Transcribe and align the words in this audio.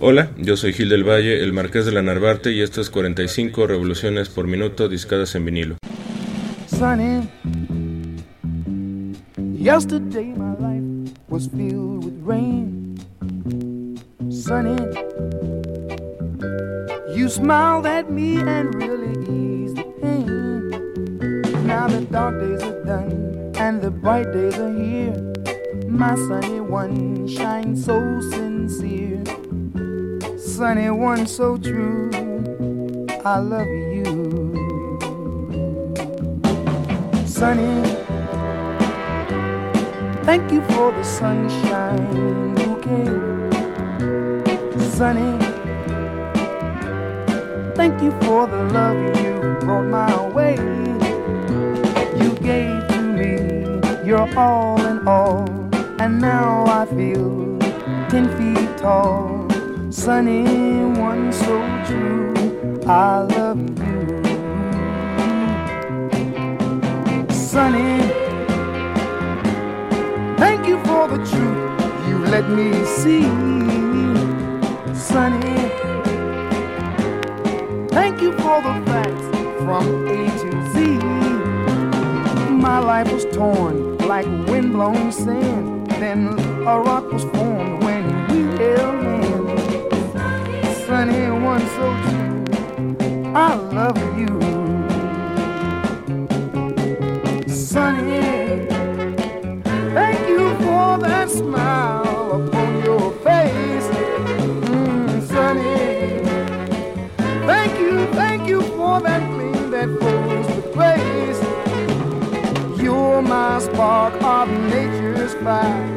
Hola, 0.00 0.30
yo 0.36 0.56
soy 0.56 0.72
Gil 0.72 0.90
del 0.90 1.02
Valle, 1.02 1.42
el 1.42 1.52
Marqués 1.52 1.84
de 1.84 1.90
la 1.90 2.02
Narvarte, 2.02 2.52
y 2.52 2.60
esto 2.60 2.80
es 2.80 2.88
45 2.88 3.66
revoluciones 3.66 4.28
por 4.28 4.46
minuto 4.46 4.88
discadas 4.88 5.34
en 5.34 5.44
vinilo. 5.44 5.76
Sunny. 6.68 7.28
Yesterday 9.58 10.32
my 10.36 10.54
life 10.60 11.12
was 11.28 11.48
filled 11.48 12.04
with 12.04 12.14
rain. 12.24 12.94
Sunny. 14.30 14.76
You 17.12 17.28
smiled 17.28 17.84
at 17.84 18.08
me 18.08 18.38
and 18.38 18.72
really 18.76 19.18
eased 19.28 19.78
the 19.78 19.84
pain. 20.00 21.66
Now 21.66 21.88
the 21.88 22.06
dark 22.08 22.38
days 22.38 22.62
are 22.62 22.84
done 22.84 23.50
and 23.56 23.82
the 23.82 23.90
bright 23.90 24.32
days 24.32 24.56
are 24.60 24.72
here. 24.72 25.34
My 25.88 26.14
sunny 26.14 26.60
one 26.60 27.26
shines 27.26 27.84
so 27.84 28.20
sincere. 28.20 29.24
Sunny 30.58 30.90
one 30.90 31.24
so 31.24 31.56
true. 31.56 32.10
I 33.24 33.38
love 33.38 33.68
you. 33.94 34.02
Sunny. 37.24 37.80
Thank 40.24 40.50
you 40.50 40.60
for 40.62 40.90
the 40.90 41.04
sunshine 41.04 42.56
bouquet. 42.56 43.06
Sunny. 44.96 45.38
Thank 47.76 48.02
you 48.02 48.10
for 48.22 48.48
the 48.48 48.64
love 48.74 48.98
you 49.22 49.38
brought 49.60 49.86
my 49.86 50.26
way. 50.26 50.56
You 52.20 52.34
gave 52.42 52.88
to 52.88 53.00
me 53.00 53.38
your 54.04 54.28
all 54.36 54.84
in 54.84 55.06
all, 55.06 55.48
and 56.00 56.20
now 56.20 56.64
I 56.66 56.84
feel 56.86 57.60
ten 58.10 58.26
feet 58.36 58.76
tall. 58.76 59.37
Sunny, 59.90 60.44
one 61.00 61.32
so 61.32 61.56
true. 61.86 62.34
I 62.86 63.20
love 63.20 63.58
you. 63.58 64.22
Sunny, 67.32 68.02
thank 70.36 70.68
you 70.68 70.78
for 70.84 71.08
the 71.08 71.16
truth 71.24 72.06
you 72.06 72.18
let 72.18 72.50
me 72.50 72.84
see. 72.84 73.22
Sunny, 74.94 75.56
thank 77.88 78.20
you 78.20 78.32
for 78.32 78.60
the 78.60 78.82
facts 78.84 79.26
from 79.64 80.06
A 80.06 80.28
to 80.42 80.72
Z. 80.72 80.98
My 82.52 82.78
life 82.78 83.10
was 83.10 83.24
torn 83.34 83.96
like 83.98 84.26
windblown 84.48 85.12
sand. 85.12 85.90
Then 85.92 86.38
a 86.66 86.78
rock 86.78 87.10
was 87.10 87.24
formed 87.24 87.82
when 87.82 88.04
we 88.28 88.58
held. 88.58 88.97
Sunny, 90.98 91.30
one 91.30 91.64
so 91.76 91.86
true. 92.02 93.32
I 93.32 93.54
love 93.54 93.98
you. 94.18 94.34
Sunny, 97.46 98.66
thank 99.94 100.28
you 100.28 100.56
for 100.56 100.98
that 100.98 101.30
smile 101.30 102.42
upon 102.42 102.84
your 102.84 103.12
face. 103.22 103.86
Mm, 104.66 105.22
sunny, 105.28 106.24
thank 107.46 107.78
you, 107.78 108.06
thank 108.14 108.48
you 108.48 108.60
for 108.62 109.00
that 109.00 109.22
gleam 109.30 109.70
that 109.70 109.88
flows 110.00 110.46
with 110.56 110.74
grace. 110.74 111.40
You're 112.82 113.22
my 113.22 113.60
spark 113.60 114.20
of 114.20 114.50
nature's 114.50 115.34
fire. 115.44 115.96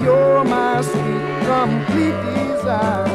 You're 0.00 0.42
my 0.42 0.82
sweet, 0.82 1.46
complete 1.46 2.18
desire. 2.34 3.11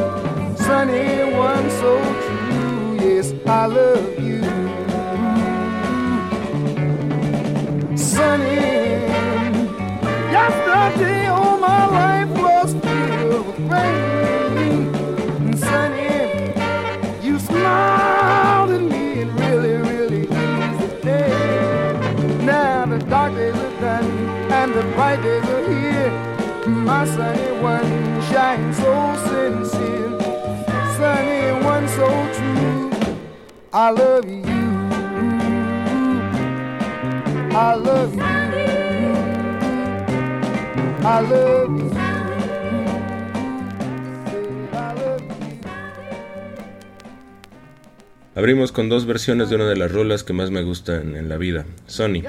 Sunny, 0.78 1.24
one 1.34 1.68
so 1.70 1.92
true. 2.24 2.98
Yes, 3.04 3.34
I 3.44 3.66
love 3.66 4.16
you. 4.22 4.42
Sunny, 7.96 8.60
yesterday 10.30 11.26
all 11.26 11.58
my 11.58 11.84
life 12.00 12.30
was 12.44 12.72
filled 12.74 13.46
with 13.48 13.60
rain. 13.72 15.56
Sunny, 15.56 16.14
you 17.26 17.40
smiled 17.40 18.70
at 18.70 18.80
me 18.80 19.22
and 19.22 19.40
really, 19.40 19.74
really 19.90 20.22
eased 20.22 20.80
the 20.80 20.90
day. 21.02 22.36
Now 22.44 22.86
the 22.86 22.98
dark 22.98 23.34
days 23.34 23.56
are 23.56 23.80
done 23.80 24.06
and 24.52 24.72
the 24.72 24.82
bright 24.94 25.20
days 25.24 25.44
are 25.44 25.72
here. 25.72 26.12
My 26.68 27.04
sunny 27.04 27.50
one 27.60 28.22
shines 28.30 28.76
so 28.76 29.16
sincere. 29.26 29.67
So 30.98 32.08
true. 32.34 32.90
I 33.72 33.90
love 33.90 34.28
you. 34.28 34.42
I 37.54 37.74
love 37.76 38.14
you. 38.16 38.28
Abrimos 48.34 48.72
con 48.72 48.88
dos 48.88 49.06
versiones 49.06 49.50
de 49.50 49.56
una 49.56 49.66
de 49.66 49.76
las 49.76 49.92
rolas 49.92 50.24
que 50.24 50.32
más 50.32 50.50
me 50.50 50.62
gustan 50.62 51.14
en 51.14 51.28
la 51.28 51.36
vida, 51.36 51.64
Sonny, 51.86 52.24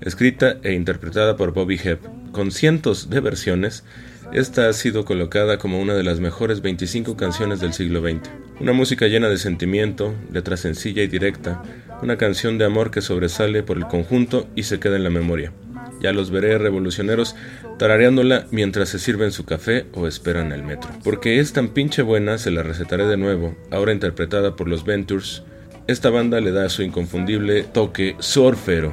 escrita 0.00 0.56
e 0.62 0.72
interpretada 0.72 1.36
por 1.36 1.52
Bobby 1.52 1.78
Hebb. 1.82 2.32
Con 2.32 2.50
cientos 2.50 3.10
de 3.10 3.20
versiones, 3.20 3.84
esta 4.32 4.68
ha 4.68 4.72
sido 4.72 5.04
colocada 5.04 5.58
como 5.58 5.80
una 5.80 5.94
de 5.94 6.02
las 6.02 6.20
mejores 6.20 6.60
25 6.60 7.16
canciones 7.16 7.60
del 7.60 7.72
siglo 7.72 8.00
XX. 8.00 8.28
Una 8.60 8.72
música 8.72 9.06
llena 9.06 9.28
de 9.28 9.38
sentimiento, 9.38 10.14
letra 10.32 10.56
sencilla 10.56 11.02
y 11.02 11.06
directa, 11.06 11.62
una 12.02 12.16
canción 12.16 12.58
de 12.58 12.64
amor 12.64 12.90
que 12.90 13.00
sobresale 13.00 13.62
por 13.62 13.76
el 13.76 13.86
conjunto 13.86 14.48
y 14.54 14.64
se 14.64 14.80
queda 14.80 14.96
en 14.96 15.04
la 15.04 15.10
memoria. 15.10 15.52
Ya 16.00 16.12
los 16.12 16.30
veré 16.30 16.58
revolucioneros 16.58 17.36
tarareándola 17.78 18.46
mientras 18.50 18.88
se 18.88 18.98
sirven 18.98 19.32
su 19.32 19.44
café 19.44 19.86
o 19.92 20.06
esperan 20.06 20.52
el 20.52 20.62
metro. 20.62 20.90
Porque 21.04 21.38
es 21.38 21.52
tan 21.52 21.68
pinche 21.68 22.02
buena, 22.02 22.38
se 22.38 22.50
la 22.50 22.62
recetaré 22.62 23.06
de 23.06 23.16
nuevo, 23.16 23.56
ahora 23.70 23.92
interpretada 23.92 24.56
por 24.56 24.68
los 24.68 24.84
Ventures. 24.84 25.42
Esta 25.86 26.10
banda 26.10 26.40
le 26.40 26.52
da 26.52 26.68
su 26.68 26.82
inconfundible 26.82 27.62
toque 27.62 28.16
surfero. 28.18 28.92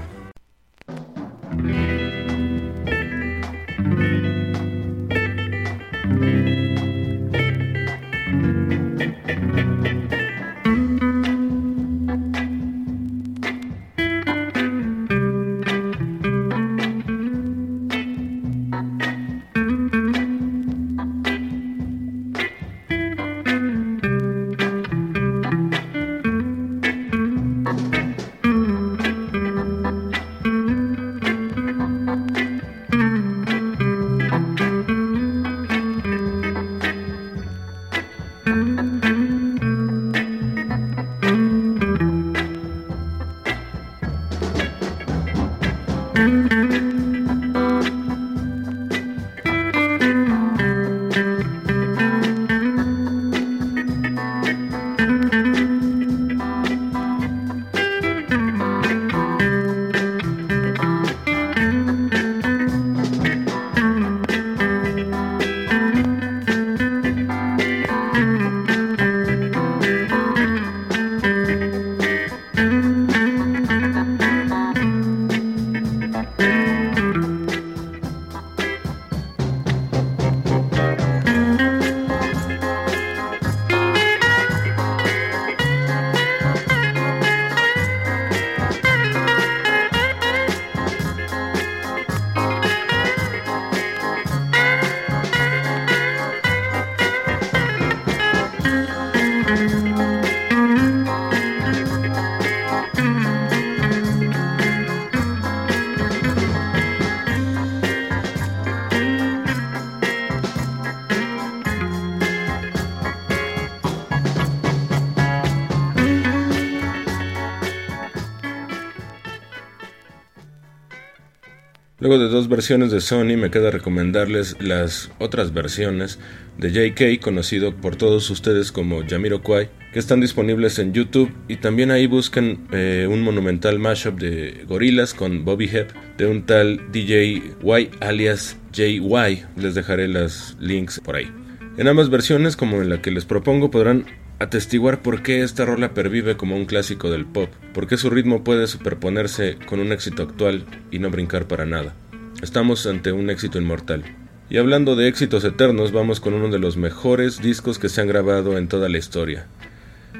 Luego 122.13 122.27
de 122.27 122.31
dos 122.31 122.47
versiones 122.47 122.91
de 122.91 123.01
Sony 123.01 123.37
me 123.37 123.49
queda 123.49 123.71
recomendarles 123.71 124.55
las 124.59 125.09
otras 125.17 125.51
versiones 125.51 126.19
de 126.59 126.69
JK, 126.69 127.19
conocido 127.19 127.75
por 127.75 127.95
todos 127.95 128.29
ustedes 128.29 128.71
como 128.71 129.01
Jamiroquai, 129.03 129.71
que 129.91 129.97
están 129.97 130.21
disponibles 130.21 130.77
en 130.77 130.93
YouTube 130.93 131.33
y 131.47 131.55
también 131.55 131.89
ahí 131.89 132.05
buscan 132.05 132.67
eh, 132.71 133.07
un 133.09 133.23
monumental 133.23 133.79
mashup 133.79 134.19
de 134.19 134.63
gorilas 134.67 135.15
con 135.15 135.43
Bobby 135.43 135.67
Hep 135.73 135.91
de 136.17 136.27
un 136.27 136.45
tal 136.45 136.91
DJ 136.91 137.25
Y 137.25 137.89
alias 137.99 138.57
JY. 138.73 139.45
Les 139.55 139.73
dejaré 139.73 140.07
los 140.07 140.55
links 140.59 140.99
por 140.99 141.15
ahí. 141.15 141.31
En 141.77 141.87
ambas 141.87 142.11
versiones, 142.11 142.55
como 142.55 142.79
en 142.83 142.89
la 142.89 143.01
que 143.01 143.09
les 143.09 143.25
propongo, 143.25 143.71
podrán 143.71 144.05
atestiguar 144.37 145.01
por 145.01 145.23
qué 145.23 145.41
esta 145.41 145.65
rola 145.65 145.95
pervive 145.95 146.37
como 146.37 146.55
un 146.55 146.65
clásico 146.65 147.09
del 147.09 147.25
pop, 147.25 147.49
por 147.73 147.87
qué 147.87 147.97
su 147.97 148.11
ritmo 148.11 148.43
puede 148.43 148.67
superponerse 148.67 149.57
con 149.65 149.79
un 149.79 149.91
éxito 149.91 150.21
actual 150.21 150.65
y 150.91 150.99
no 150.99 151.09
brincar 151.09 151.47
para 151.47 151.65
nada. 151.65 151.95
Estamos 152.43 152.85
ante 152.87 153.13
un 153.13 153.29
éxito 153.29 153.57
inmortal. 153.57 154.03
Y 154.49 154.57
hablando 154.57 154.97
de 154.97 155.07
éxitos 155.07 155.45
eternos, 155.45 155.93
vamos 155.93 156.19
con 156.19 156.33
uno 156.33 156.49
de 156.49 156.59
los 156.59 156.75
mejores 156.75 157.41
discos 157.41 157.79
que 157.79 157.87
se 157.87 158.01
han 158.01 158.07
grabado 158.09 158.57
en 158.57 158.67
toda 158.67 158.89
la 158.89 158.97
historia. 158.97 159.47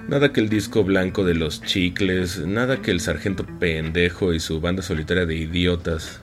Nada 0.07 0.31
que 0.31 0.39
el 0.39 0.47
disco 0.47 0.85
blanco 0.85 1.25
de 1.25 1.35
los 1.35 1.61
chicles, 1.63 2.39
nada 2.39 2.81
que 2.81 2.91
el 2.91 3.01
sargento 3.01 3.45
pendejo 3.59 4.31
y 4.31 4.39
su 4.39 4.61
banda 4.61 4.81
solitaria 4.81 5.25
de 5.25 5.35
idiotas. 5.35 6.21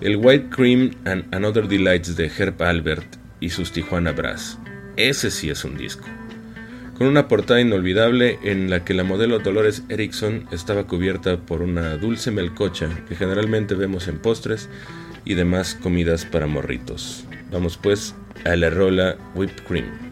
El 0.00 0.16
White 0.16 0.48
Cream 0.50 0.90
and 1.04 1.32
Another 1.32 1.68
Delights 1.68 2.16
de 2.16 2.26
Herb 2.36 2.60
Albert 2.60 3.06
y 3.38 3.50
sus 3.50 3.70
Tijuana 3.70 4.10
Brass. 4.10 4.58
Ese 4.96 5.30
sí 5.30 5.48
es 5.48 5.64
un 5.64 5.76
disco. 5.76 6.08
Con 6.96 7.06
una 7.06 7.26
portada 7.26 7.60
inolvidable 7.60 8.38
en 8.42 8.70
la 8.70 8.84
que 8.84 8.94
la 8.94 9.02
modelo 9.02 9.38
Dolores 9.38 9.82
Erickson 9.88 10.46
estaba 10.52 10.86
cubierta 10.86 11.38
por 11.38 11.62
una 11.62 11.96
dulce 11.96 12.30
melcocha 12.30 12.88
que 13.08 13.16
generalmente 13.16 13.74
vemos 13.74 14.08
en 14.08 14.18
postres 14.18 14.68
y 15.24 15.34
demás 15.34 15.74
comidas 15.74 16.24
para 16.24 16.46
morritos. 16.46 17.24
Vamos 17.50 17.76
pues 17.76 18.14
a 18.44 18.56
la 18.56 18.70
rola 18.70 19.16
Whipped 19.34 19.64
Cream. 19.64 20.11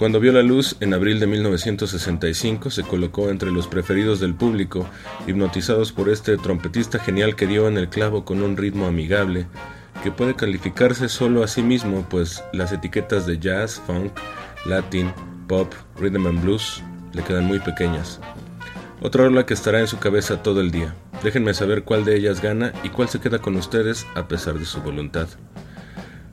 Cuando 0.00 0.18
vio 0.18 0.32
la 0.32 0.42
luz 0.42 0.76
en 0.80 0.94
abril 0.94 1.20
de 1.20 1.26
1965 1.26 2.70
se 2.70 2.84
colocó 2.84 3.28
entre 3.28 3.50
los 3.50 3.68
preferidos 3.68 4.18
del 4.18 4.34
público, 4.34 4.86
hipnotizados 5.26 5.92
por 5.92 6.08
este 6.08 6.38
trompetista 6.38 6.98
genial 6.98 7.36
que 7.36 7.46
dio 7.46 7.68
en 7.68 7.76
el 7.76 7.90
clavo 7.90 8.24
con 8.24 8.42
un 8.42 8.56
ritmo 8.56 8.86
amigable, 8.86 9.46
que 10.02 10.10
puede 10.10 10.34
calificarse 10.34 11.10
solo 11.10 11.44
a 11.44 11.48
sí 11.48 11.62
mismo, 11.62 12.06
pues 12.08 12.42
las 12.54 12.72
etiquetas 12.72 13.26
de 13.26 13.38
jazz, 13.38 13.82
funk, 13.86 14.10
latin, 14.64 15.12
pop, 15.46 15.70
rhythm 15.98 16.28
and 16.28 16.42
blues 16.42 16.82
le 17.12 17.22
quedan 17.22 17.44
muy 17.44 17.58
pequeñas. 17.58 18.20
Otra 19.02 19.24
ola 19.24 19.44
que 19.44 19.52
estará 19.52 19.80
en 19.80 19.86
su 19.86 19.98
cabeza 19.98 20.42
todo 20.42 20.62
el 20.62 20.70
día. 20.70 20.94
Déjenme 21.22 21.52
saber 21.52 21.84
cuál 21.84 22.06
de 22.06 22.16
ellas 22.16 22.40
gana 22.40 22.72
y 22.84 22.88
cuál 22.88 23.10
se 23.10 23.20
queda 23.20 23.40
con 23.40 23.54
ustedes 23.54 24.06
a 24.14 24.28
pesar 24.28 24.58
de 24.58 24.64
su 24.64 24.80
voluntad. 24.80 25.28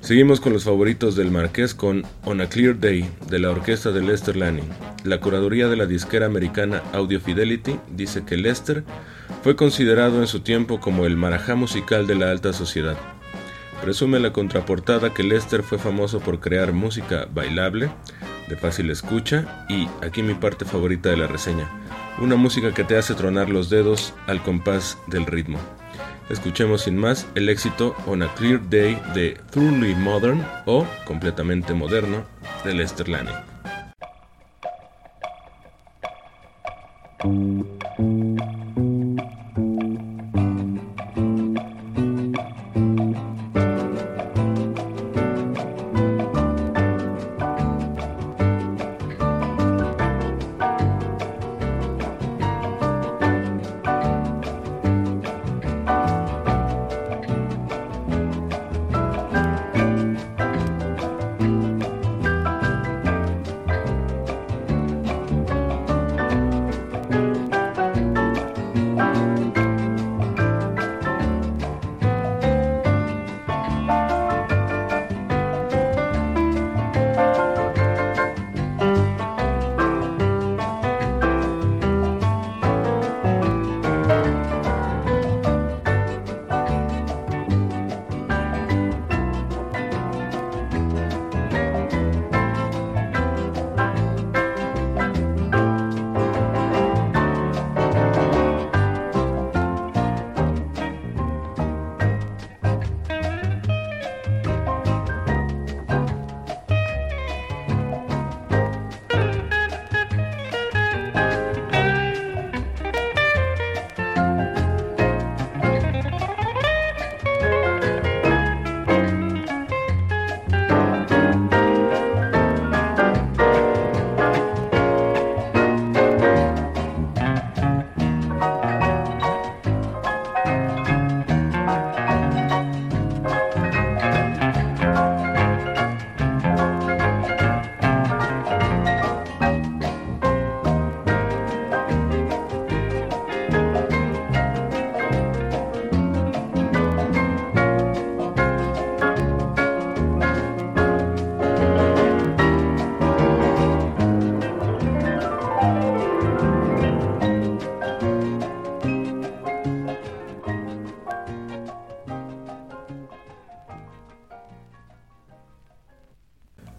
Seguimos 0.02 0.40
con 0.40 0.54
los 0.54 0.64
favoritos 0.64 1.16
del 1.16 1.32
Marqués 1.32 1.74
con 1.74 2.04
On 2.24 2.40
a 2.40 2.48
Clear 2.48 2.80
Day 2.80 3.10
de 3.30 3.40
la 3.40 3.50
orquesta 3.50 3.92
de 3.92 4.02
Lester 4.02 4.38
Lanning. 4.38 4.70
La 5.04 5.20
curaduría 5.20 5.68
de 5.68 5.76
la 5.76 5.86
disquera 5.86 6.28
americana 6.28 6.82
Audio 6.94 7.20
Fidelity 7.20 7.78
dice 7.90 8.24
que 8.24 8.38
Lester 8.38 8.84
fue 9.44 9.56
considerado 9.56 10.22
en 10.22 10.28
su 10.28 10.42
tiempo 10.42 10.80
como 10.80 11.06
el 11.06 11.18
marajá 11.18 11.56
musical 11.56 12.08
de 12.08 12.16
la 12.16 12.32
alta 12.32 12.54
sociedad. 12.54 12.96
Presume 13.82 14.20
la 14.20 14.32
contraportada 14.32 15.14
que 15.14 15.24
Lester 15.24 15.62
fue 15.64 15.78
famoso 15.78 16.20
por 16.20 16.40
crear 16.40 16.74
música 16.74 17.28
bailable, 17.34 17.90
de 18.48 18.56
fácil 18.56 18.90
escucha 18.90 19.66
y, 19.68 19.88
aquí 20.06 20.24
mi 20.24 20.36
parte 20.36 20.64
favorita 20.64 21.10
de 21.10 21.18
la 21.18 21.28
reseña, 21.28 21.70
una 22.20 22.36
música 22.36 22.74
que 22.74 22.84
te 22.84 22.98
hace 22.98 23.14
tronar 23.14 23.50
los 23.50 23.70
dedos 23.70 24.14
al 24.26 24.42
compás 24.42 24.98
del 25.08 25.26
ritmo. 25.26 25.60
Escuchemos 26.30 26.82
sin 26.82 26.98
más 26.98 27.26
el 27.36 27.48
éxito 27.48 27.96
On 28.06 28.22
a 28.22 28.34
Clear 28.36 28.60
Day 28.70 29.02
de 29.14 29.40
Truly 29.50 29.96
Modern 29.96 30.46
o 30.66 30.86
Completamente 31.06 31.74
Moderno 31.74 32.26
de 32.66 32.74
Lester 32.74 33.08
Lanning. 33.08 33.34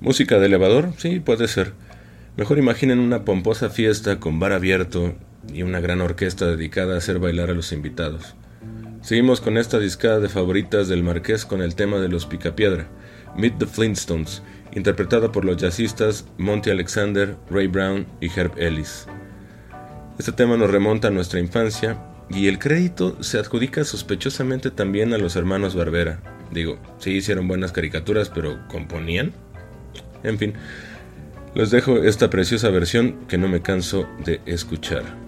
¿Música 0.09 0.39
de 0.39 0.47
elevador? 0.47 0.95
Sí, 0.97 1.21
puede 1.21 1.49
ser. 1.49 1.75
Mejor 2.39 2.57
imaginen 2.57 2.99
una 2.99 3.27
pomposa 3.27 3.69
fiesta 3.69 4.19
con 4.19 4.41
bar 4.41 4.55
abierto 4.55 5.15
y 5.53 5.65
una 5.65 5.81
gran 5.81 6.01
orquesta 6.01 6.47
dedicada 6.47 6.95
a 6.95 6.97
hacer 6.97 7.19
bailar 7.19 7.51
a 7.51 7.53
los 7.53 7.73
invitados. 7.73 8.35
Seguimos 9.03 9.43
con 9.43 9.59
esta 9.59 9.79
discada 9.79 10.19
de 10.19 10.31
favoritas 10.31 10.89
del 10.89 11.03
Marqués 11.03 11.45
con 11.45 11.61
el 11.61 11.75
tema 11.75 11.99
de 11.99 12.09
los 12.09 12.25
Picapiedra, 12.25 12.89
Meet 13.37 13.59
the 13.59 13.67
Flintstones, 13.67 14.43
interpretada 14.73 15.31
por 15.31 15.45
los 15.45 15.59
jazzistas 15.59 16.25
Monty 16.39 16.71
Alexander, 16.71 17.37
Ray 17.51 17.67
Brown 17.67 18.07
y 18.23 18.31
Herb 18.35 18.53
Ellis. 18.57 19.07
Este 20.19 20.33
tema 20.33 20.57
nos 20.57 20.71
remonta 20.71 21.09
a 21.09 21.11
nuestra 21.11 21.39
infancia 21.39 22.03
y 22.31 22.49
el 22.49 22.59
crédito 22.59 23.23
se 23.23 23.39
adjudica 23.39 23.85
sospechosamente 23.85 24.71
también 24.71 25.13
a 25.13 25.19
los 25.19 25.37
hermanos 25.37 25.75
Barbera. 25.75 26.23
Digo, 26.51 26.79
sí 26.97 27.11
hicieron 27.11 27.47
buenas 27.47 27.73
caricaturas, 27.73 28.31
pero 28.31 28.67
¿componían? 28.69 29.35
En 30.23 30.39
fin, 30.39 30.55
les 31.55 31.71
dejo 31.71 32.03
esta 32.03 32.31
preciosa 32.31 32.71
versión 32.71 33.27
que 33.29 33.39
no 33.39 33.49
me 33.49 33.63
canso 33.63 34.07
de 34.25 34.41
escuchar. 34.47 35.28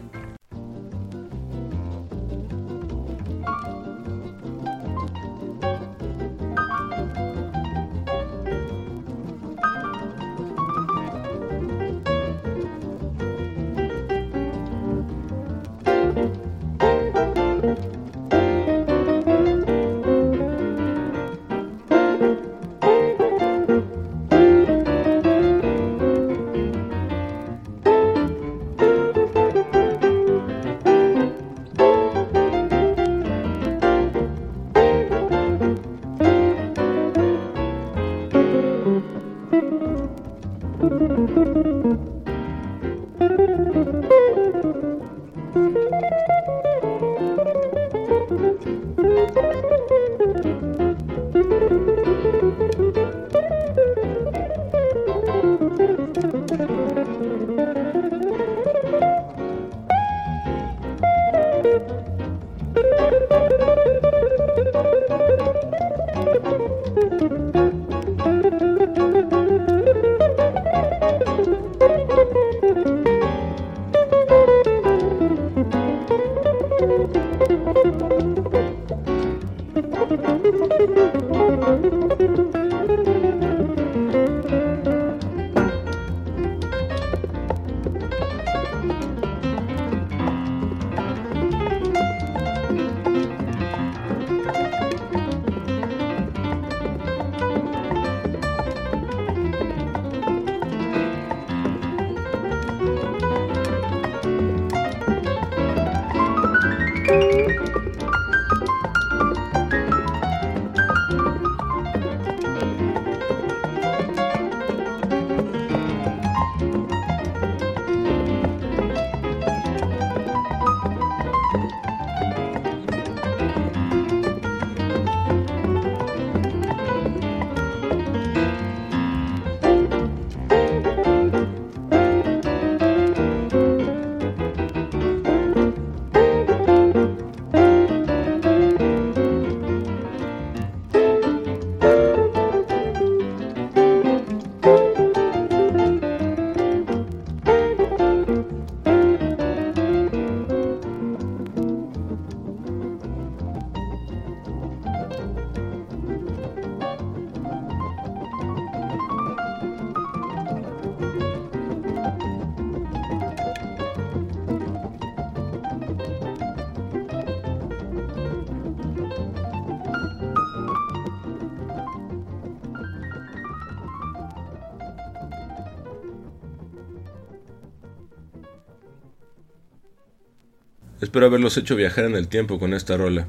Espero 181.10 181.26
haberlos 181.26 181.56
hecho 181.56 181.74
viajar 181.74 182.04
en 182.04 182.14
el 182.14 182.28
tiempo 182.28 182.60
con 182.60 182.72
esta 182.72 182.96
rola. 182.96 183.26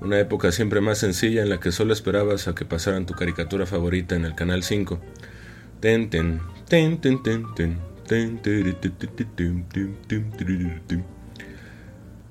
Una 0.00 0.18
época 0.18 0.52
siempre 0.52 0.80
más 0.80 0.96
sencilla 0.96 1.42
en 1.42 1.50
la 1.50 1.60
que 1.60 1.70
solo 1.70 1.92
esperabas 1.92 2.48
a 2.48 2.54
que 2.54 2.64
pasaran 2.64 3.04
tu 3.04 3.12
caricatura 3.12 3.66
favorita 3.66 4.14
en 4.14 4.24
el 4.24 4.34
canal 4.34 4.62
5. 4.62 4.98
Ten 5.80 6.08
ten 6.08 6.40
ten 6.66 6.98
ten 6.98 7.44
ten 7.54 8.40
ten 8.40 8.40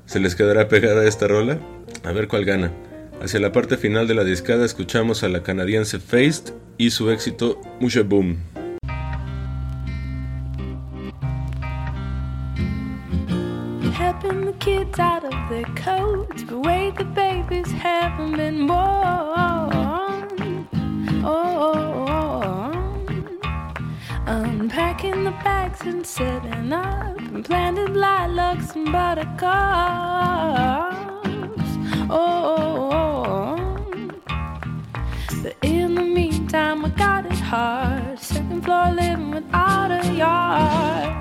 ¿Se 0.08 0.20
les 0.20 0.34
quedará 0.34 0.68
pegada 0.68 1.06
esta 1.06 1.28
rola? 1.28 1.60
A 2.04 2.12
ver 2.12 2.28
cuál 2.28 2.46
gana. 2.46 2.72
Hacia 3.22 3.40
la 3.40 3.52
parte 3.52 3.78
final 3.78 4.08
de 4.08 4.16
la 4.16 4.24
discada 4.24 4.66
escuchamos 4.66 5.22
a 5.22 5.30
la 5.30 5.44
canadiense 5.44 6.00
Faced 6.00 6.56
y 6.80 6.90
su 6.90 7.12
éxito 7.12 7.62
Musha 7.80 8.02
Boom. 8.02 8.40
Their 15.62 15.76
coats, 15.76 16.44
but 16.44 16.60
wait, 16.60 16.96
the 16.96 17.04
babies 17.04 17.70
haven't 17.72 18.38
been 18.38 18.66
born. 18.66 20.68
Oh, 21.26 22.72
unpacking 24.26 25.26
the 25.26 25.32
bags 25.44 25.82
and 25.82 26.06
setting 26.06 26.72
up, 26.72 27.18
and 27.18 27.44
planted 27.44 27.96
lilacs 27.96 28.76
and 28.76 28.92
buttercups. 28.92 29.42
Oh, 32.10 33.58
but 35.44 35.56
in 35.62 35.96
the 35.96 36.04
meantime, 36.04 36.86
I 36.86 36.90
got 36.90 37.26
it 37.26 37.34
hard. 37.34 38.20
Second 38.20 38.64
floor 38.64 38.92
living 38.92 39.32
without 39.32 39.92
a 39.92 40.14
yard. 40.14 41.16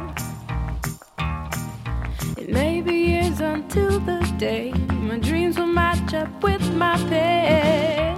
Maybe 2.48 2.94
years 2.94 3.40
until 3.40 3.98
the 4.01 4.27
day 4.38 4.72
my 4.90 5.18
dreams 5.18 5.59
will 5.59 5.66
match 5.66 6.14
up 6.14 6.42
with 6.44 6.62
my 6.74 6.96
pay. 7.09 8.17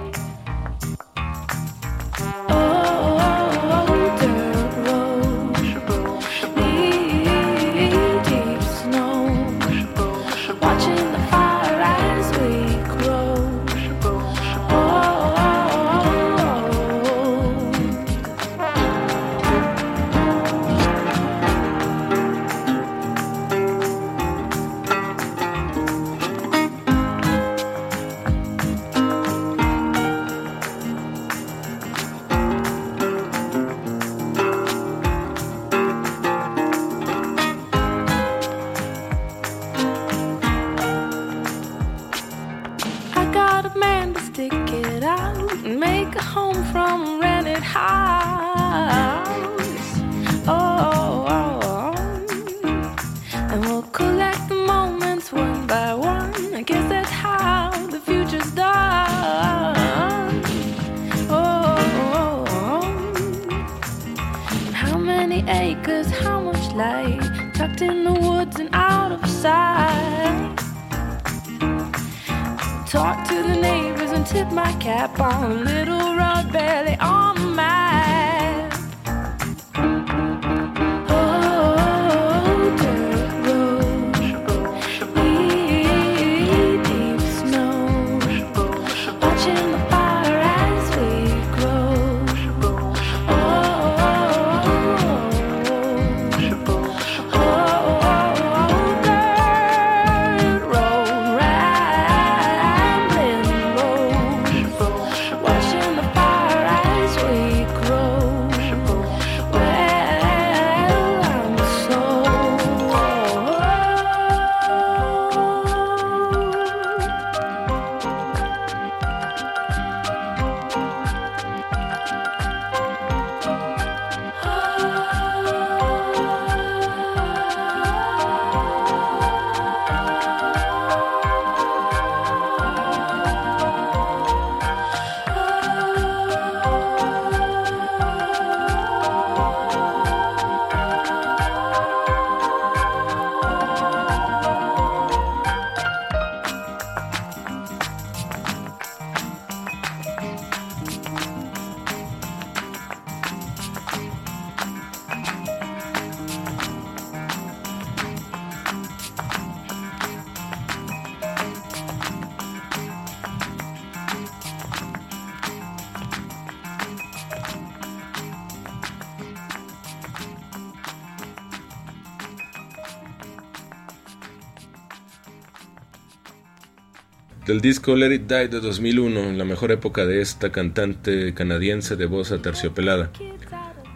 Del 177.51 177.59
disco 177.59 177.97
Let 177.97 178.13
It 178.13 178.29
Die 178.29 178.47
de 178.47 178.61
2001, 178.61 179.33
la 179.33 179.43
mejor 179.43 179.73
época 179.73 180.05
de 180.05 180.21
esta 180.21 180.53
cantante 180.53 181.33
canadiense 181.33 181.97
de 181.97 182.05
voz 182.05 182.31
aterciopelada. 182.31 183.11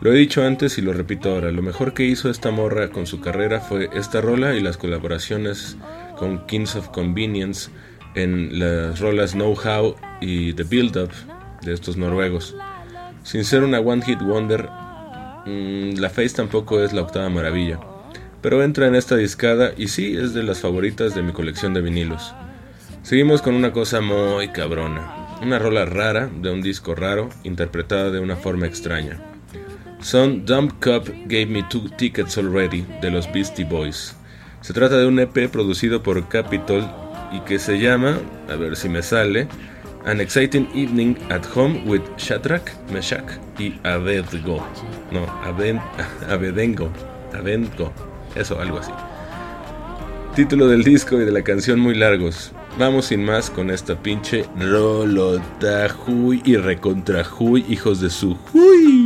Lo 0.02 0.12
he 0.12 0.18
dicho 0.18 0.44
antes 0.44 0.78
y 0.78 0.82
lo 0.82 0.91
repito 0.91 1.30
ahora, 1.30 1.54
lo 1.54 1.62
mejor 1.62 1.94
que 1.94 2.04
hizo 2.04 2.30
esta 2.30 2.52
morra 2.52 2.89
con 2.89 3.08
su 3.08 3.22
carrera 3.22 3.62
fue 3.62 3.89
esta 3.94 4.20
rola 4.20 4.56
y 4.56 4.60
las 4.60 4.76
colaboraciones 4.76 5.78
con 6.18 6.46
Kings 6.48 6.76
of 6.76 6.89
Convenience 6.89 7.72
en 8.15 8.60
las 8.60 9.00
rolas 9.00 9.32
Know 9.32 9.54
How 9.54 9.96
y 10.20 10.52
The 10.52 10.63
Build 10.63 10.98
Up 10.98 11.12
de 11.62 11.72
estos 11.72 11.96
noruegos. 11.96 12.58
Sin 13.24 13.46
ser 13.46 13.63
una 13.63 13.80
One 13.80 14.04
Hit 14.04 14.20
Wonder, 14.20 14.68
mm, 15.46 15.98
la 15.98 16.10
Face 16.10 16.36
tampoco 16.36 16.84
es 16.84 16.91
la 16.91 17.04
octava 17.04 17.30
maravilla, 17.30 17.80
pero 18.41 18.62
entra 18.63 18.88
en 18.88 18.96
esta 18.96 19.15
discada 19.15 19.72
y 19.78 19.88
sí 19.88 20.18
es 20.18 20.34
de 20.34 20.44
las 20.44 20.60
favoritas 20.60 21.15
de 21.15 21.22
mi 21.22 21.32
colección 21.32 21.74
de 21.74 21.80
vinilos. 21.80 22.36
Seguimos 23.06 23.44
con 23.44 23.54
una 23.54 23.72
cosa 23.72 24.02
muy 24.02 24.48
cabrona, 24.48 25.38
una 25.39 25.60
rola 25.60 25.86
rara 25.86 26.28
de 26.41 26.50
un 26.50 26.63
disco 26.63 26.96
raro, 26.96 27.30
interpretada 27.44 28.10
de 28.10 28.20
una 28.20 28.36
forma 28.36 28.65
extraña. 28.65 29.22
Son 30.00 30.44
Dumb 30.44 30.72
Cup 30.84 31.13
Gave 31.28 31.46
Me 31.46 31.62
Two 31.70 31.88
Tickets 31.98 32.36
Already 32.39 32.84
de 33.04 33.12
los 33.12 33.32
Beastie 33.32 33.63
Boys. 33.63 34.15
Se 34.62 34.74
trata 34.74 34.98
de 34.98 35.06
un 35.06 35.20
EP 35.20 35.52
producido 35.52 36.02
por 36.02 36.28
Capitol 36.30 36.84
y 37.32 37.41
que 37.41 37.60
se 37.60 37.78
llama, 37.78 38.18
a 38.50 38.56
ver 38.56 38.76
si 38.76 38.89
me 38.89 39.04
sale, 39.04 39.48
An 40.06 40.20
Exciting 40.20 40.68
Evening 40.74 41.15
at 41.30 41.44
Home 41.54 41.84
with 41.86 42.02
Shadrach, 42.18 42.72
Meshach 42.91 43.38
y 43.60 43.80
Abednego. 43.84 44.65
No, 45.12 45.28
Aben, 45.44 45.80
Abedengo, 46.28 46.89
Abengo, 47.36 47.94
eso, 48.34 48.60
algo 48.60 48.80
así. 48.80 48.91
Título 50.36 50.68
del 50.68 50.84
disco 50.84 51.22
y 51.22 51.26
de 51.26 51.32
la 51.32 51.44
canción 51.44 51.80
muy 51.80 51.94
largos. 51.94 52.52
Vamos 52.78 53.06
sin 53.06 53.24
más 53.24 53.50
con 53.50 53.72
esta 53.72 53.96
pinche 53.96 54.46
rolota 54.60 55.88
huy 56.06 56.42
y 56.44 56.58
recontra 56.58 57.24
huy, 57.24 57.66
hijos 57.70 58.02
de 58.02 58.10
su 58.10 58.36
huy. 58.54 59.05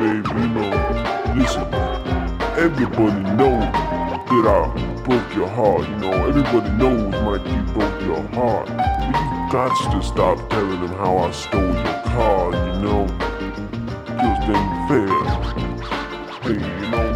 Baby, 0.00 0.16
you 0.16 0.48
know, 0.48 0.70
listen, 1.36 1.66
everybody 2.56 3.20
knows 3.36 3.68
that 4.30 4.46
I 4.48 5.02
broke 5.04 5.34
your 5.34 5.46
heart, 5.46 5.86
you 5.86 5.96
know, 5.96 6.26
everybody 6.26 6.70
knows 6.78 7.12
Mikey 7.22 7.60
broke 7.74 8.00
your 8.00 8.22
heart. 8.28 8.66
But 8.68 9.20
you 9.20 9.52
got 9.52 9.92
to 9.92 10.02
stop 10.02 10.48
telling 10.48 10.80
them 10.80 10.94
how 10.96 11.18
I 11.18 11.30
stole 11.32 11.60
your 11.60 12.02
car, 12.14 12.50
you 12.50 12.80
know, 12.80 13.06
just 14.22 14.48
ain't 14.48 14.88
fair. 14.88 15.20
Hey, 16.40 16.56
you 16.56 16.86
know, 16.88 17.06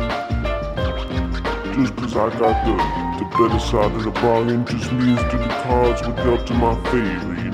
just 1.73 1.97
cause 1.97 2.15
I 2.15 2.29
got 2.39 2.57
the, 2.67 2.77
the 3.19 3.27
better 3.39 3.61
side 3.61 3.93
of 3.93 4.03
the 4.05 4.11
bargain 4.11 4.67
just 4.67 4.93
means 4.93 5.23
that 5.23 5.33
the 5.33 5.49
cards 5.63 6.03
were 6.07 6.17
dealt 6.17 6.47
to 6.49 6.53
my 6.53 6.75
favor, 6.91 7.35
you 7.35 7.51
know. 7.51 7.54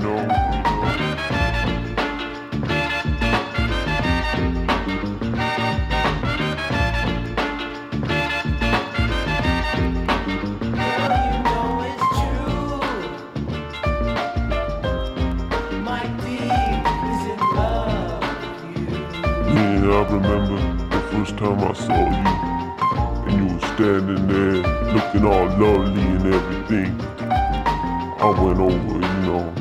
I 28.23 28.29
went 28.29 28.61
over, 28.61 28.75
you 28.75 29.23
know. 29.25 29.55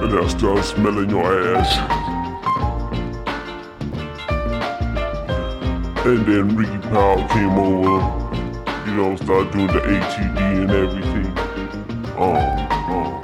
And 0.00 0.18
I 0.18 0.26
started 0.28 0.64
smelling 0.64 1.10
your 1.10 1.54
ass. 1.54 1.76
And 6.06 6.24
then 6.24 6.56
Ricky 6.56 6.78
Powell 6.88 7.28
came 7.28 7.58
over, 7.58 8.00
you 8.86 8.94
know, 8.96 9.16
started 9.16 9.52
doing 9.52 9.66
the 9.66 9.80
ATD 9.80 10.40
and 10.62 10.70
everything. 10.70 11.32
Oh, 12.16 12.40
oh. 12.88 13.20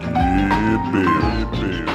Yeah, 0.00 0.78
baby, 0.90 1.84
baby. 1.84 1.93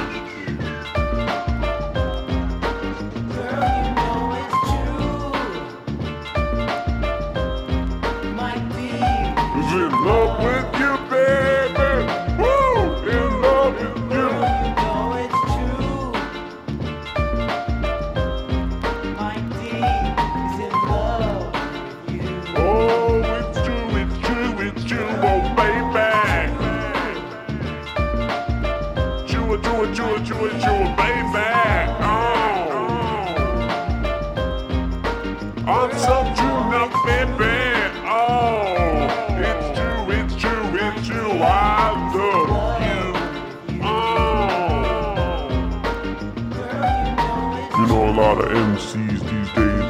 Lot 48.34 48.44
of 48.44 48.52
MCs 48.52 49.18
these 49.18 49.50
days, 49.58 49.86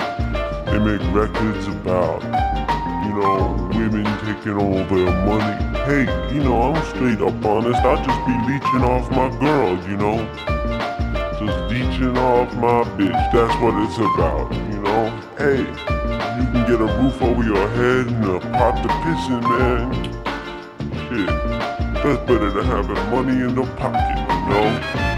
they 0.65 0.79
make 0.79 1.03
records 1.15 1.67
about, 1.67 2.23
you 3.05 3.13
know, 3.13 3.69
women 3.75 4.05
taking 4.25 4.57
all 4.57 4.83
their 4.85 5.13
money. 5.27 5.57
Hey, 5.85 6.35
you 6.35 6.43
know, 6.43 6.73
I'm 6.73 6.83
straight 6.87 7.21
up 7.21 7.45
honest. 7.45 7.81
I 7.85 8.03
just 8.03 8.21
be 8.27 8.33
leeching 8.51 8.85
off 8.89 9.11
my 9.11 9.29
girls, 9.41 9.87
you 9.87 9.99
know. 9.99 10.17
Just 11.39 11.71
leeching 11.71 12.17
off 12.17 12.55
my 12.55 12.85
bitch. 12.97 13.33
That's 13.33 13.55
what 13.61 13.75
it's 13.85 13.99
about, 13.99 14.51
you 14.73 14.81
know. 14.81 15.11
Hey, 15.37 15.59
you 15.59 16.47
can 16.53 16.65
get 16.67 16.81
a 16.81 16.89
roof 16.99 17.21
over 17.21 17.45
your 17.45 17.69
head 17.77 18.07
and 18.07 18.25
a 18.25 18.41
pot 18.41 18.77
to 18.83 18.89
piss 19.05 19.27
in, 19.29 19.41
man. 19.51 19.93
Shit, 21.09 21.27
that's 22.03 22.27
better 22.27 22.51
than 22.51 22.65
having 22.65 23.11
money 23.11 23.39
in 23.45 23.55
the 23.55 23.67
pocket, 23.77 24.19
you 24.19 24.49
know. 24.49 25.10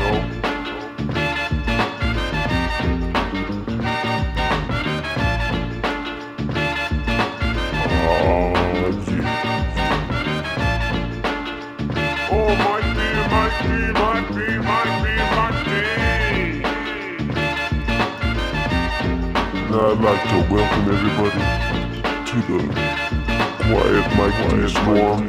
To 20.33 20.39
welcome 20.51 20.85
everybody 20.95 21.43
to 22.25 22.37
the 22.49 22.59
Quiet 23.65 24.07
Mike 24.17 24.41
D. 24.49 24.53
Storm, 24.67 25.23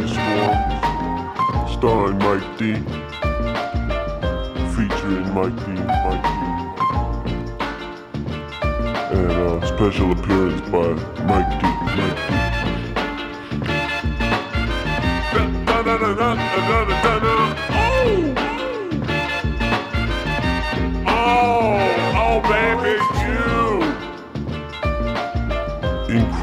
starring 1.68 2.18
Mike 2.20 2.48
D, 2.58 2.62
featuring 4.74 5.28
Mike 5.34 5.58
D, 5.66 5.68
Mike 6.06 6.24
D, 6.24 6.36
and 9.12 9.32
a 9.32 9.68
special 9.68 10.08
appearance 10.14 10.62
by 10.70 10.88
Mike 11.26 11.52
D, 11.60 11.64
Mike 11.98 12.18
D. 12.30 12.43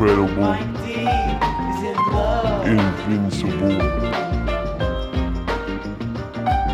Incredible, 0.01 0.55
invincible, 2.65 3.77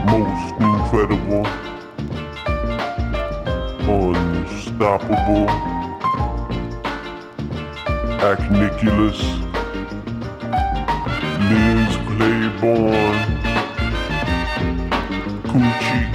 most 0.07 0.55
incredible, 0.61 1.45
unstoppable, 3.91 5.49
Acniculus. 8.23 9.21
Liz 11.51 11.97
Claiborne, 12.07 13.23
Coochie, 15.49 16.07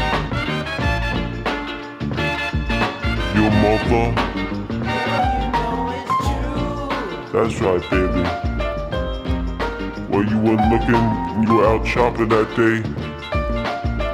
your 3.36 3.52
mother. 3.52 4.31
That's 7.51 7.63
right, 7.63 7.83
baby. 7.91 8.23
Well, 10.07 10.23
you 10.23 10.37
weren't 10.39 10.65
looking, 10.71 11.03
you 11.43 11.53
were 11.53 11.67
out 11.67 11.85
shopping 11.85 12.29
that 12.29 12.47
day. 12.55 12.81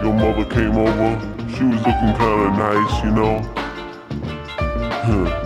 Your 0.02 0.14
mother 0.14 0.44
came 0.50 0.76
over. 0.76 1.20
She 1.56 1.64
was 1.64 1.78
looking 1.78 2.14
kind 2.18 2.42
of 2.48 2.54
nice, 2.58 3.04
you 3.04 3.12
know. 3.12 3.46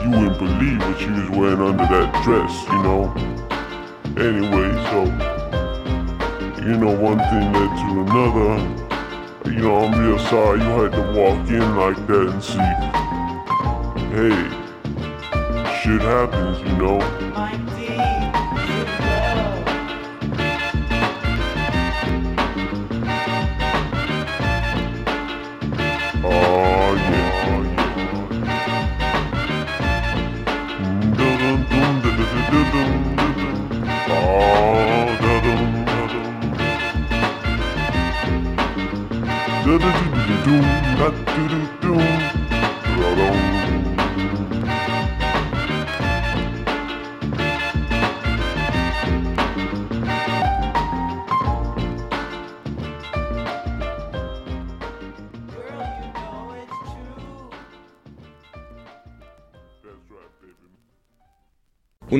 You 0.01 0.09
wouldn't 0.09 0.39
believe 0.39 0.79
what 0.79 0.97
she 0.99 1.09
was 1.09 1.29
wearing 1.31 1.59
under 1.59 1.85
that 1.85 2.23
dress, 2.23 2.63
you 2.69 2.81
know. 2.81 3.13
Anyway, 4.15 4.71
so 4.89 5.03
you 6.63 6.77
know, 6.77 6.95
one 6.97 7.19
thing 7.19 7.51
led 7.51 7.71
to 7.75 7.87
another. 8.07 8.51
You 9.51 9.61
know, 9.63 9.75
I'm 9.83 9.93
real 9.99 10.19
sorry 10.19 10.59
you 10.61 10.65
had 10.65 10.91
to 10.93 11.01
walk 11.11 11.49
in 11.49 11.75
like 11.75 12.07
that 12.07 12.27
and 12.29 12.41
see. 12.41 12.71
Hey, 14.15 14.49
shit 15.81 16.01
happens, 16.01 16.59
you 16.61 16.77
know. 16.77 17.30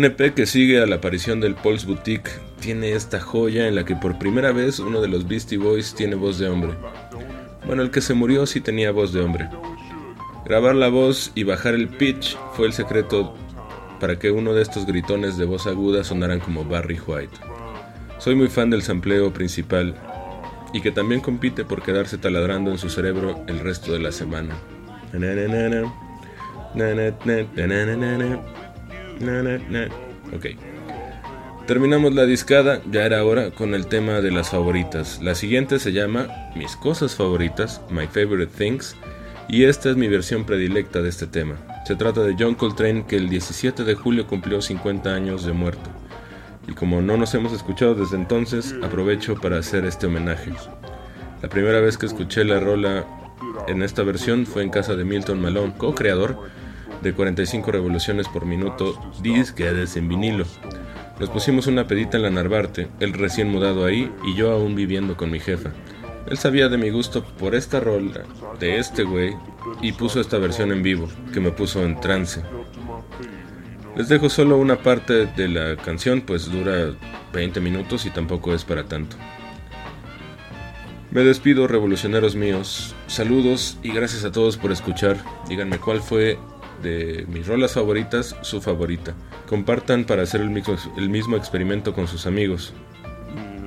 Un 0.02 0.06
EP 0.06 0.34
que 0.34 0.46
sigue 0.46 0.82
a 0.82 0.86
la 0.86 0.96
aparición 0.96 1.41
del 1.41 1.54
Pulse 1.54 1.86
Boutique 1.86 2.32
tiene 2.62 2.94
esta 2.94 3.20
joya 3.20 3.67
en 3.67 3.76
la 3.76 3.84
que 3.84 3.98
por 3.98 4.17
primera 4.17 4.54
vez 4.54 4.80
uno 4.80 5.02
de 5.02 5.10
los 5.10 5.28
Beastie 5.28 5.58
Boys 5.58 5.94
tiene 5.94 6.15
voz 6.15 6.39
de 6.39 6.48
hombre. 6.48 6.72
Bueno, 7.71 7.84
el 7.84 7.91
que 7.91 8.01
se 8.01 8.13
murió 8.13 8.45
sí 8.45 8.60
tenía 8.60 8.91
voz 8.91 9.13
de 9.13 9.21
hombre. 9.21 9.47
Grabar 10.43 10.75
la 10.75 10.89
voz 10.89 11.31
y 11.36 11.45
bajar 11.45 11.73
el 11.73 11.88
pitch 11.88 12.38
fue 12.53 12.67
el 12.67 12.73
secreto 12.73 13.34
para 14.01 14.19
que 14.19 14.29
uno 14.29 14.53
de 14.53 14.62
estos 14.62 14.86
gritones 14.86 15.38
de 15.38 15.45
voz 15.45 15.67
aguda 15.67 16.03
sonaran 16.03 16.41
como 16.41 16.65
Barry 16.65 16.99
White. 16.99 17.38
Soy 18.17 18.36
muy 18.36 18.49
fan 18.49 18.71
del 18.71 18.81
sampleo 18.81 19.31
principal 19.31 19.95
y 20.73 20.81
que 20.81 20.91
también 20.91 21.21
compite 21.21 21.63
por 21.63 21.81
quedarse 21.81 22.17
taladrando 22.17 22.71
en 22.71 22.77
su 22.77 22.89
cerebro 22.89 23.41
el 23.47 23.62
resto 23.62 23.93
de 23.93 23.99
la 23.99 24.12
semana. 24.12 24.53
Ok. 30.36 30.47
Terminamos 31.71 32.13
la 32.13 32.25
discada, 32.25 32.81
ya 32.91 33.05
era 33.05 33.23
hora, 33.23 33.51
con 33.51 33.73
el 33.73 33.88
tema 33.88 34.19
de 34.19 34.29
las 34.29 34.49
favoritas. 34.49 35.21
La 35.21 35.36
siguiente 35.36 35.79
se 35.79 35.93
llama 35.93 36.27
Mis 36.53 36.75
cosas 36.75 37.15
favoritas, 37.15 37.79
My 37.89 38.07
Favorite 38.07 38.51
Things, 38.57 38.97
y 39.47 39.63
esta 39.63 39.89
es 39.89 39.95
mi 39.95 40.10
versión 40.10 40.43
predilecta 40.43 41.01
de 41.01 41.07
este 41.07 41.27
tema. 41.27 41.55
Se 41.88 41.95
trata 41.95 42.23
de 42.23 42.36
John 42.38 42.55
Coltrane 42.55 43.05
que 43.07 43.15
el 43.15 43.29
17 43.29 43.86
de 43.86 43.95
julio 43.95 44.27
cumplió 44.27 44.62
50 44.62 45.15
años 45.15 45.45
de 45.45 45.53
muerto. 45.53 45.89
Y 46.67 46.73
como 46.73 47.01
no 47.01 47.15
nos 47.15 47.34
hemos 47.36 47.53
escuchado 47.53 47.95
desde 47.95 48.17
entonces, 48.17 48.75
aprovecho 48.84 49.36
para 49.36 49.57
hacer 49.57 49.86
este 49.86 50.07
homenaje. 50.07 50.51
La 51.41 51.47
primera 51.47 51.79
vez 51.79 51.97
que 51.97 52.05
escuché 52.05 52.43
la 52.43 52.60
rola 52.60 53.05
en 53.69 53.81
esta 53.81 54.03
versión 54.03 54.45
fue 54.45 54.63
en 54.63 54.71
casa 54.71 54.97
de 54.97 55.05
Milton 55.05 55.39
Malone, 55.39 55.75
co-creador 55.77 56.38
de 57.01 57.13
45 57.13 57.71
revoluciones 57.71 58.27
por 58.27 58.45
minuto 58.45 58.99
disquedes 59.21 59.95
en 59.95 60.10
vinilo. 60.10 60.45
Nos 61.21 61.29
pusimos 61.29 61.67
una 61.67 61.86
pedita 61.86 62.17
en 62.17 62.23
la 62.23 62.31
Narvarte, 62.31 62.88
él 62.99 63.13
recién 63.13 63.47
mudado 63.47 63.86
ahí 63.86 64.12
y 64.25 64.36
yo 64.36 64.51
aún 64.51 64.73
viviendo 64.73 65.15
con 65.15 65.29
mi 65.29 65.39
jefa. 65.39 65.69
Él 66.27 66.36
sabía 66.39 66.67
de 66.67 66.79
mi 66.79 66.89
gusto 66.89 67.23
por 67.23 67.53
esta 67.53 67.79
rola 67.79 68.23
de 68.60 68.79
este 68.79 69.03
güey 69.03 69.36
y 69.84 69.91
puso 69.91 70.19
esta 70.19 70.39
versión 70.39 70.71
en 70.71 70.81
vivo 70.81 71.07
que 71.31 71.39
me 71.39 71.51
puso 71.51 71.84
en 71.84 71.99
trance. 71.99 72.41
Les 73.95 74.10
dejo 74.10 74.29
solo 74.29 74.57
una 74.57 74.77
parte 74.77 75.27
de 75.27 75.47
la 75.47 75.75
canción, 75.75 76.21
pues 76.21 76.51
dura 76.51 76.95
20 77.34 77.62
minutos 77.62 78.07
y 78.07 78.10
tampoco 78.10 78.55
es 78.55 78.65
para 78.65 78.86
tanto. 78.86 79.15
Me 81.12 81.21
despido, 81.21 81.67
revolucionarios 81.67 82.36
míos. 82.36 82.95
Saludos 83.05 83.77
y 83.84 83.91
gracias 83.91 84.25
a 84.25 84.31
todos 84.31 84.57
por 84.57 84.71
escuchar. 84.71 85.17
Díganme 85.47 85.77
cuál 85.77 86.01
fue 86.01 86.39
de 86.81 87.27
mis 87.29 87.45
rolas 87.45 87.73
favoritas 87.73 88.36
su 88.41 88.60
favorita. 88.60 89.13
Compartan 89.52 90.06
para 90.06 90.24
hacer 90.24 90.40
el 90.40 90.50
mismo, 90.50 90.78
el 90.96 91.10
mismo 91.10 91.36
experimento 91.36 91.94
con 91.94 92.08
sus 92.08 92.26
amigos. 92.26 92.74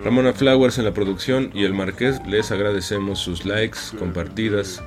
Ramona 0.02 0.32
Flowers 0.32 0.78
en 0.78 0.86
la 0.86 0.94
producción 0.94 1.50
y 1.52 1.64
el 1.64 1.74
Marqués 1.74 2.22
les 2.26 2.50
agradecemos 2.50 3.18
sus 3.18 3.44
likes, 3.44 3.78
compartidas. 3.98 4.82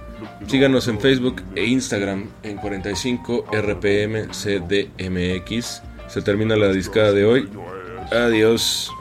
Síganos 0.48 0.88
en 0.88 1.00
Facebook 1.00 1.44
e 1.54 1.66
Instagram 1.66 2.26
en 2.42 2.58
45 2.58 3.46
RPM 3.52 4.30
CDMX. 4.30 5.84
Se 6.08 6.24
termina 6.24 6.56
la 6.56 6.70
discada 6.70 7.12
de 7.12 7.26
hoy. 7.26 7.48
Adiós. 8.12 8.92